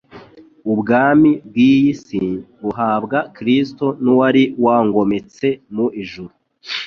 [0.71, 2.21] Ubwami bw'iyi si
[2.61, 6.33] buhabwa Kristo n'uwari wangometse mu ijuru,